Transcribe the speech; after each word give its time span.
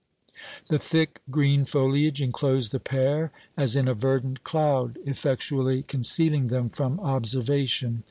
The 0.69 0.79
thick, 0.79 1.21
green 1.29 1.63
foliage 1.63 2.23
enclosed 2.23 2.71
the 2.71 2.79
pair 2.79 3.31
as 3.55 3.75
in 3.75 3.87
a 3.87 3.93
verdant 3.93 4.43
cloud, 4.43 4.97
effectually 5.05 5.83
concealing 5.83 6.47
them 6.47 6.71
from 6.71 6.99
observation. 7.01 7.99